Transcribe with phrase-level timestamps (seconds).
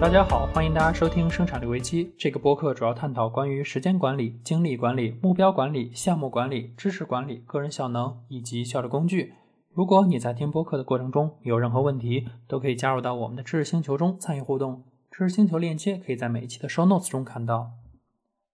[0.00, 9.34] 大家好，欢迎大家收听《生产力危机》这个播客，主要探讨关于时间管理、精力管理、目标管理、项目管理、知识管理、个人效能以及效率工具。
[9.74, 14.84] 如果你在听播客的过程中有任何问题，都可以加入到我们的知识星球中参与互动。
[15.10, 17.72] 知识星球链接可以在每一期的 show notes 中看到。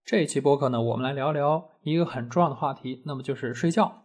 [0.03, 4.04] 这一期播客呢，我们来聊聊一个很重要的话题，那么就是睡觉。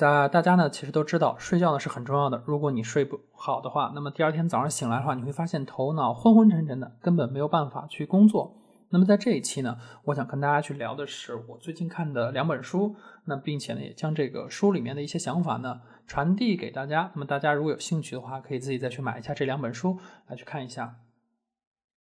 [0.00, 2.42] 大大家呢，其实都知道睡觉呢是很重要的。
[2.46, 8.56] 如果你睡不好的话，那么第二天早上醒来的话，你会发现头脑昏昏沉沉的，根本没有办法去工作。
[8.88, 17.10] 那么在这一期呢，我想跟大家去聊的是我最近看的两本书，那并且呢，也将这个书里面的一些想法呢传递给大家。
[17.14, 19.98] 那么大家如果有兴趣的话，可以自己再去买一下这两本书
[20.28, 20.96] 来去看一下。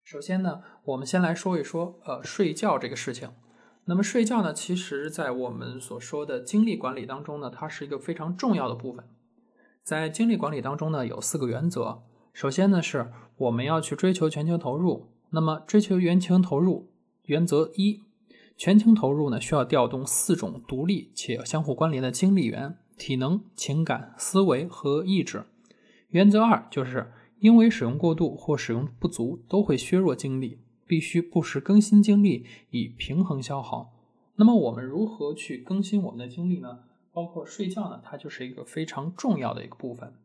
[0.05, 3.29] 首先呢，我们先来说一说呃睡觉这个事情。
[3.85, 9.03] 那么睡觉呢，其实，在我们所说的精力管理当中呢，它是一个非常重要的部分。
[9.83, 12.03] 在精力管理当中呢，有四个原则。
[12.31, 15.07] 首先呢，是我们要去追求全情投入。
[15.31, 16.91] 那么，追求全情投入，
[17.23, 18.03] 原则一，
[18.55, 25.45] 全情投入呢，需要调动四种独立且相互关联的精力源：体能、情感、思维和意志。
[26.09, 30.59] 原则二，就是因为使用过度或使用不足，都会削弱精力。
[30.89, 33.93] 必须不时更新精力，以平衡消耗。
[34.37, 36.79] 那么我们如何去更新我们的精力呢？
[37.11, 40.15] 包括睡觉呢，它就是一个非常重要的一个部分。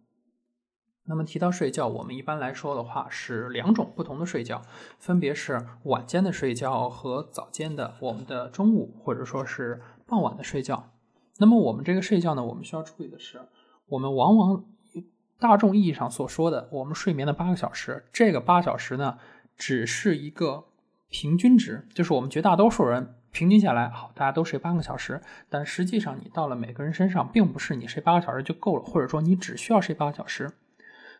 [1.07, 4.63] 那么提到睡觉，我们一般来说的话是两种不同的睡觉，
[4.99, 10.91] 分别是晚间的睡觉和早间的我们的中午或者说是傍晚的睡觉。
[11.39, 13.39] 那么我们这个睡觉呢，我们需要注意的是，
[13.89, 14.65] 我们往往
[15.39, 19.19] 大众意义上所说的我们睡眠的八个小时，这个八小时呢。
[19.57, 20.65] 只是一个
[21.09, 25.21] 平均值，就是我们绝大多数人平均下来，好，大家都睡八个小时。
[25.49, 30.53] 但实际上，你到了每个人身上，并不是你睡八个小时就够了，或者说你只需要睡八个小时。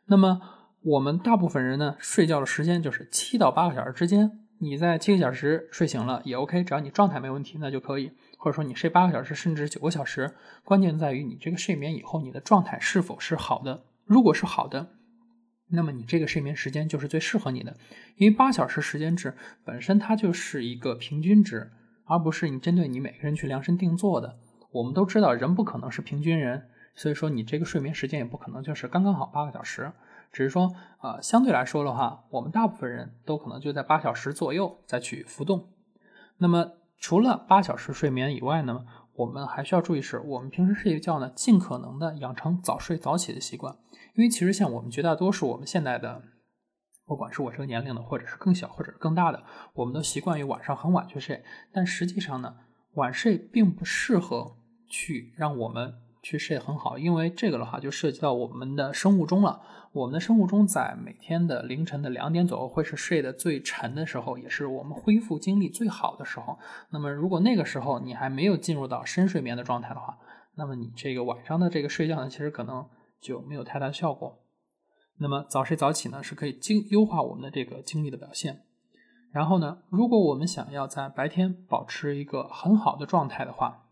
[0.07, 0.41] 那么，
[0.83, 4.41] 我们大部分人呢，睡觉的时间就是七到八个小时之间。
[4.59, 8.13] 你在七个小时睡醒了也 OK，只要你状态没问题，那就可以。
[8.39, 13.85] 或者说你睡八个小时，甚至九个小时，关键在于你这个睡眠以后你的状态是否是好的。
[14.05, 14.91] 如果是好的。
[15.69, 17.77] 那么你这个睡眠时间就是最适合你的，
[18.17, 21.71] 因为八小时时间值本身它就是一个平均值，
[22.05, 24.39] 而不是你针对你每个人去量身定做的。
[24.71, 29.93] 我们都知道人不可能是平均人，所以说你这个睡眠时间也不可能就是刚刚好八个小时，
[30.33, 35.69] 只是说呃相对来说的话，我们大部分人都可能就在八小时左右再去浮动。
[36.39, 38.85] 那么除了八小时睡眠以外呢？
[39.15, 43.77] 我们还需要注意是，我们平时睡觉呢，尽可能的养成早睡早起的习惯。
[44.15, 46.23] 因为其实像我们绝大多数我们现在的，
[47.05, 49.43] 不管是我这个年龄的，或者是更小，或者是更大的，
[49.75, 51.43] 我们都习惯于晚上很晚去睡。
[51.73, 52.55] 但实际上呢，
[52.95, 54.57] 晚睡并不适合
[54.89, 56.04] 去让我们。
[56.25, 59.61] 去睡很好，因为这个的话就涉及到我们的生物钟了。
[59.93, 66.59] 我们的生物钟在每天的凌晨的两点左右会是睡得最沉的时候，也是我们恢复精力最好的时候。
[66.91, 70.19] 那么如果那个时候你还没有进入到深睡眠的状态的话，
[70.57, 72.89] 那么你这个晚上的这个睡觉呢，其实可能
[73.21, 74.41] 就没有太大效果。
[75.19, 78.63] 那么早睡早起呢，是可以精优化我们的这个精力的表现。
[79.31, 83.84] 然后呢，如果我们想要在白天保持一个很好的状态的话，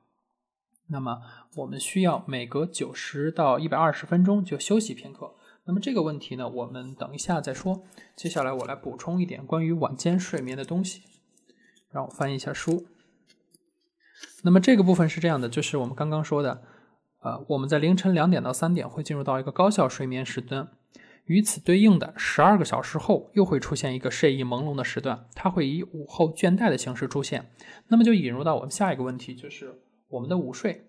[0.93, 1.19] 那么
[1.57, 5.35] 我们需要每隔九十到一百二十分钟就休息片刻。
[5.65, 7.83] 那么这个问题呢，我们等一下再说。
[8.15, 11.03] 接下来我来补充一点关于晚间睡眠的东西。
[11.91, 12.87] 让我翻译一下书。
[14.43, 16.63] 那么这个部分是这样的，就是我们刚刚说的，
[17.21, 20.69] 呃，我们在凌晨两点到三点会进入到一个高效睡眠时段，
[21.27, 27.51] 与此对应的十二个小时后又会出现一个睡意朦胧的时段，它会以午后倦怠的形式出现。
[27.89, 29.81] 那么就引入到我们下一个问题，就是。
[30.13, 30.85] 我们的午睡，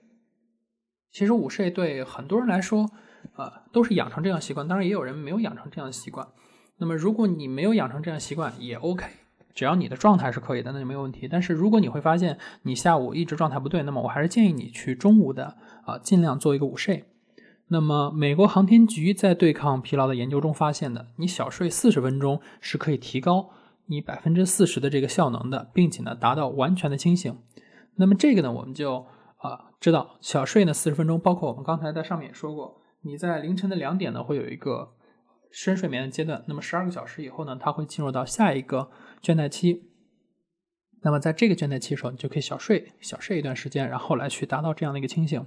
[1.10, 2.90] 其实午睡对很多人来说，
[3.38, 4.68] 呃，都是养成这样习惯。
[4.68, 6.28] 当然，也有人没有养成这样的习惯。
[6.78, 9.06] 那么，如果你没有养成这样习惯，也 OK，
[9.54, 11.30] 只要你的状态是可以的，那就没有问题。
[11.32, 15.56] 但是，如果你会发现你下午一直状态不对，那么我还是建议你去中午的
[15.86, 17.06] 啊，尽量做一个午睡。
[17.68, 23.52] 那么，美国航天局在对抗疲劳的研究中发现的，你小睡四十分钟是可以提高
[23.86, 27.38] 你百分之四十的这个效能的，并且呢，达到完全的清醒。
[27.96, 29.06] 那么这个呢，我们就
[29.38, 34.96] 啊知道小睡呢四十分钟，包括我们刚才在上面也说过，你在凌晨的两点呢会有一个
[35.52, 38.90] 深睡眠的阶段，那么十二个小时以后呢，它会进入到下一个
[39.22, 39.90] 倦怠期。
[41.02, 45.46] 那么在这个倦怠期的时候，你就可以小睡小睡一段时间，然后来去达到这样的一个清醒。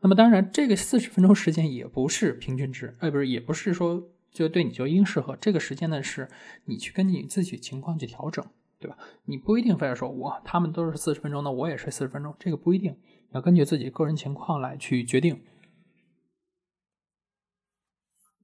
[0.00, 4.02] 那么当然，这个四十分钟时间也不是平均值，呃，不是，也不是说
[4.32, 5.36] 就对你就应适合。
[5.36, 6.28] 这个时间呢，是
[6.64, 8.44] 你去根据你自己情况去调整。
[8.82, 8.98] 对吧？
[9.24, 12.96] 你不一定非要说我他们都是四十分钟，那我也睡四十分钟，这个不一定，
[13.32, 15.40] 要根据自己个人情况来去决定。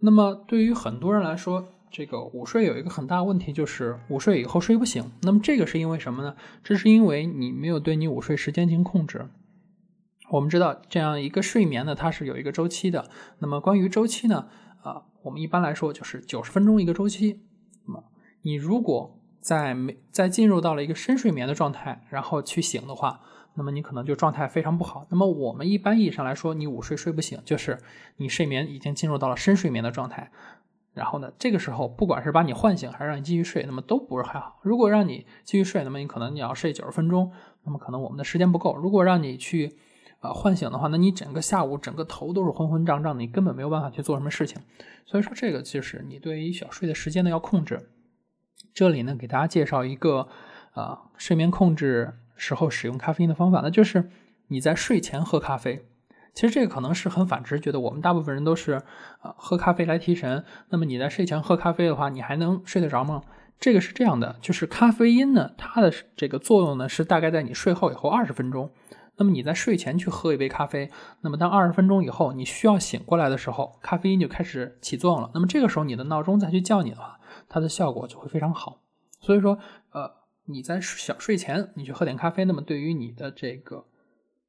[0.01, 5.11] 那么对于很多人来说，这个午睡有一个很大问题，就是午睡以后睡不醒。
[5.23, 6.37] 那么这个是因为什么呢？
[6.63, 9.29] 这是因为你没有对你午睡时间进行控制。
[10.31, 13.11] 我们知道，这样一个睡眠呢，它是有一个周期的。
[13.41, 14.47] 那么关于周期呢，
[14.83, 17.41] 啊，我们一般来说就是九十分钟一个周期。
[17.87, 18.05] 那么
[18.43, 23.21] 你如果在没在进入到了一个深睡眠的状态，然后去醒的话，
[23.55, 25.07] 那么你可能就状态非常不好。
[25.11, 27.79] 那么我们一般意义上来说，你午睡睡不醒，就是
[28.17, 30.31] 你睡眠已经进入到了深睡眠的状态。
[30.95, 34.59] 然后呢，这个时候不管是把你唤醒还是让你继续睡，那么都不是还好。
[34.63, 37.31] 如果让你继续睡，那么你可能你要睡九十分钟，
[37.63, 38.75] 那么可能我们的时间不够。
[38.77, 39.77] 如果让你去
[40.19, 44.61] 啊唤醒的话，那你整个下午整个头都是昏昏胀胀的，你根本没有办法去做什么事情。
[45.07, 47.89] 所以说这个就是你对于小睡的时间呢要控制。
[48.75, 50.29] 这里呢给大家介绍一个
[50.73, 54.11] 啊睡眠控制时候使用咖啡因的方法，那就是
[54.49, 55.85] 你在睡前喝咖啡。
[56.35, 58.81] 其实这个可能是很反直觉的，我们大部分人都是，
[59.23, 60.45] 呃，喝咖啡来提神。
[60.69, 63.23] 那么你在睡前喝咖啡的话，你还能睡得着吗？
[63.59, 68.71] 这个是这样的，就是咖啡因呢，它的这个作用呢是大概在你睡后以后二十分钟。
[69.17, 75.33] 那么你在睡前去喝一杯咖啡，那么当二十分钟以后你需要醒过来的时候，咖啡因就开始起作用了。
[75.35, 77.18] 那么这个时候你的闹钟再去叫你的话，
[77.49, 78.81] 它的效果就会非常好。
[79.21, 79.59] 所以说，
[79.91, 80.11] 呃，
[80.45, 83.85] 你在小睡前你去喝点咖啡，那么对于你的这个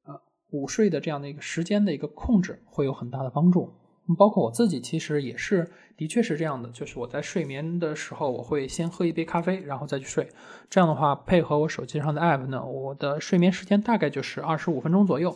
[0.05, 0.21] 呃。
[0.51, 3.71] 午睡的这样的一个时间的一个控制会有很大的帮助，
[4.17, 10.27] 包括我自己其实也是，的确是这样的，就是我在睡眠的时候，我会先喝一杯咖啡，然后再去睡。
[10.67, 15.35] 这样的话，配合我手机上的 app 呢，我的睡眠时间大概就是二十五分钟左右。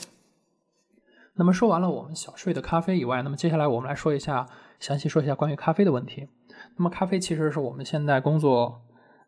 [1.36, 4.48] 那么说完了我们小睡的咖啡以外，那么接下来我们来说一下，
[4.80, 6.28] 详细说一下关于咖啡的问题。
[6.78, 8.82] 那么咖啡其实是我们现在工作。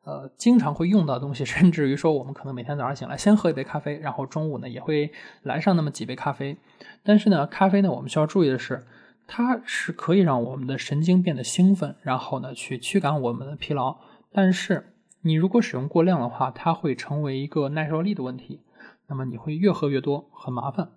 [0.06, 5.12] 呃，经常会用到的东西，甚至于说，我们可能每天早上醒来先喝一杯咖啡，然后中午呢也会
[5.42, 6.60] 来上那么几杯咖啡。
[7.02, 8.86] 但是呢，咖啡呢，我们需要注意的是，
[9.26, 13.98] 它是可以让我们的神经变得兴奋，然后呢去驱赶我们的疲劳。
[14.32, 18.62] 但是你如果使用过量的话，它会成为一个耐受力的问题，
[19.08, 20.92] 那么你会越喝越多，很麻烦。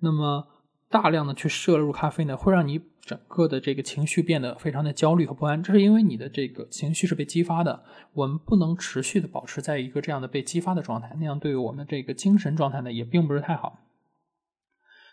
[0.00, 0.48] 那么。
[0.88, 7.84] 大量的去摄入咖啡呢，会让你整个的这个情绪变得非常的焦虑和不安，这是因为你的这个情绪是被激发的。
[8.12, 13.80] 我们不能持续的保持在一个这样的被激发的状态，那样对于我们这个精神状态呢，也并不是太好。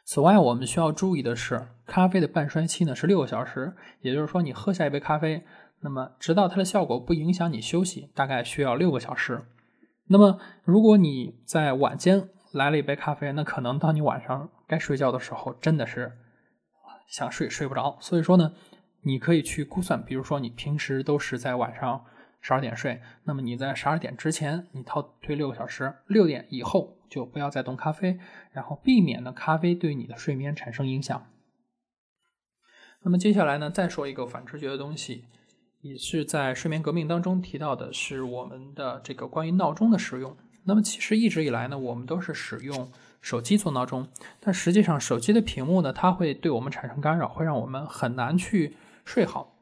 [0.05, 5.43] 此外，我们需要注意的是，咖啡的半衰期呢是六个小时，也就是说，你喝下一杯咖啡，
[5.81, 9.41] 那么直到它的效果不影响你休息，大概需要六个小时。
[10.07, 14.49] 那么，如果你在晚间来了一杯咖啡，那可能当你晚上。
[14.73, 16.11] 该睡觉的时候真的是
[17.07, 18.53] 想睡睡不着，所以说呢，
[19.01, 22.03] 你可以去估算，比如说你平时都是在晚上
[22.41, 28.17] 十二点睡，那么你在十二点之前你倒推六个小时，六点以后就不要再动咖啡，
[28.51, 31.23] 然后避免呢咖啡对你的睡眠产生影响。
[33.03, 35.25] 那么接下来呢，再说一个反直觉的东西，
[35.81, 40.35] 也是在睡眠革命当中提到的，是我们的这个关于闹钟的使用。
[40.63, 42.91] 那么其实一直以来呢，我们都是使用。
[43.23, 44.09] 手机做闹钟，
[44.41, 48.75] 但实际上手机的屏幕呢，它会对我们产生干扰，会让我们很难去
[49.05, 49.55] 睡好。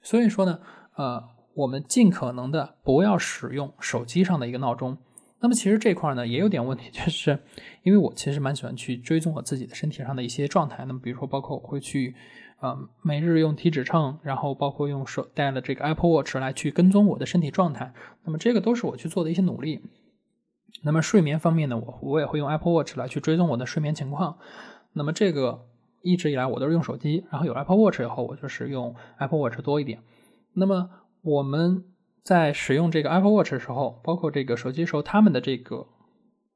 [0.00, 0.60] 所以说呢，
[0.94, 1.22] 呃，
[1.54, 4.96] 我们尽可能的不要使用手机上的一个闹钟。
[5.40, 7.38] 那么其实这块呢也有点问题， 就是
[7.82, 10.84] 因为我其实蛮喜欢去追踪我自己的身体上的一些状态。
[10.86, 12.14] 那么比如说，包括我会去，
[12.60, 17.92] 呃，每日用体脂秤，然后包括用手带了这个 Apple Watch 来去跟踪我的身体状态。
[18.22, 19.80] 那么这个都是我去做的一些努力。
[20.82, 24.38] 那么睡眠方面呢，我我也会用 Apple Watch 来去追踪我的睡眠情况。
[24.94, 25.66] 那么这个
[26.00, 30.02] 一直以来我都是用手机，然后有 Apple Watch 以后，我就是用 Apple Watch 多一点。
[30.54, 30.88] 那么
[31.20, 31.84] 我们
[32.22, 35.86] 在使用这个 Apple Watch 的时候，包括这个手机时候，他们的这个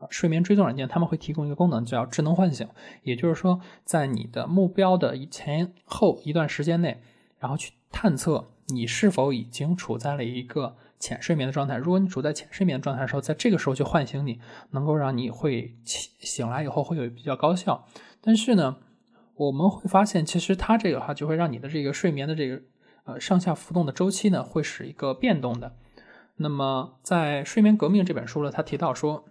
[0.08, 2.66] 睡眠追踪软件，他们会提供一个功能叫智能唤醒，
[3.02, 7.02] 也就是说，在你的目标的前后一段时间内，
[7.38, 10.76] 然后去探测你是否已经处在了一个。
[11.04, 17.86] 浅睡眠的状态，如果你处在浅睡眠的状态的时候，在这个时候去唤醒你，能够让你会醒醒来以后会有比较高效。
[18.22, 18.78] 但是呢，
[19.34, 22.62] 我们会发现，其实它这个话就会让你的这个睡眠的这个
[23.04, 25.76] 呃上下浮动的周期呢，会是一个变动的。
[26.36, 29.26] 那么在《睡眠革命》这本书呢，他提到说，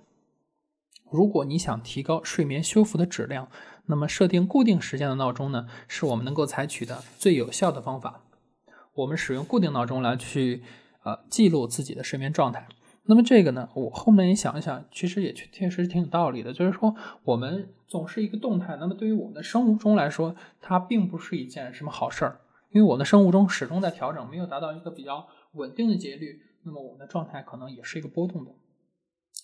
[1.11, 3.49] 如果你想提高睡眠修复的质量，
[3.87, 8.21] 那么设定固定时间的闹钟呢，是我们能够采取的最有效的方法。
[8.93, 10.61] 我们使用固定闹钟来去。
[11.03, 12.67] 呃，记录自己的睡眠状态。
[13.05, 16.53] 那么这个呢，我后面也想一想，其实也确确实挺有道理的。
[16.53, 22.39] 就是说，我们总是一个动态，那么对于我们的生物钟来说，它并不是一件什么好事儿，
[22.72, 28.51] 因为我们的生物钟始终在调整，没有达到一个比较稳定的节律，那么我们的状态可能也是一个波动的。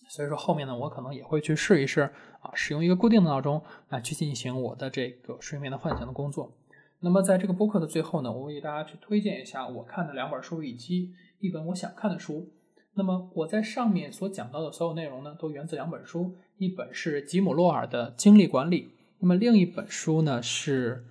[0.09, 2.01] 所以说，后面呢，我可能也会去试一试
[2.39, 6.57] 啊，使用一个固定的闹钟来去进行我的这个睡眠的唤醒的工作。
[7.01, 12.51] 那么在这个播客的最后呢，我为大家去推荐一下我看的两本书以及一本我想看的书。
[12.95, 18.81] 那么我在上面所讲到的所有内容呢，都源自两本书，一本是吉姆·洛尔的《精力管理》，
[19.19, 21.05] 那么另一本书呢是，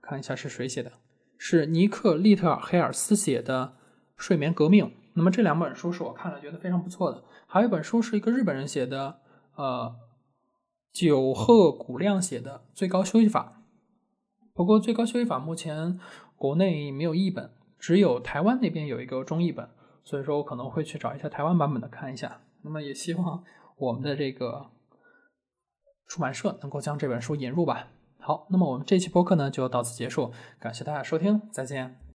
[0.00, 0.90] 看一下是谁写的，
[1.36, 3.64] 是尼克·利特尔黑尔斯写的
[4.16, 4.86] 《睡眠革命》。
[5.14, 7.22] 那么这两本书是我看了觉得非常不错的。
[7.46, 9.20] 还有一本书是一个日本人写的，
[9.54, 9.94] 呃，
[10.92, 13.52] 久贺古亮写的《最高休息法》。
[14.58, 16.00] 不过《最高休息法》目前
[16.36, 19.68] 国内没有译本，只有台湾那边有一个中译本。
[20.02, 23.44] 所以说我可能会去找一下台湾版本的看一下，那么也希望
[23.76, 24.66] 我们的这个
[26.08, 27.86] 出版社能够将这本书引入吧。
[28.18, 32.07] 好，那么我们这期播客呢就到此结束，感谢大家收听，再见。